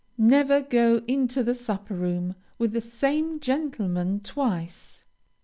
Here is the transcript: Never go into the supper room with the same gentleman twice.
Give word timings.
Never 0.17 0.63
go 0.63 1.03
into 1.07 1.43
the 1.43 1.53
supper 1.53 1.93
room 1.93 2.33
with 2.57 2.71
the 2.71 2.81
same 2.81 3.39
gentleman 3.39 4.19
twice. 4.21 5.03